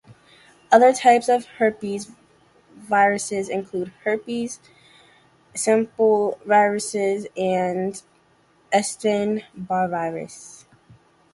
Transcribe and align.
Other 0.71 0.93
types 0.93 1.29
of 1.29 1.45
herpes 1.59 2.09
viruses 2.75 3.49
include 3.49 3.89
herpes 4.03 4.59
simplex 5.53 6.41
viruses 6.43 7.27
and 7.37 8.01
Epstein-Barr 8.71 9.89
virus. 9.89 10.65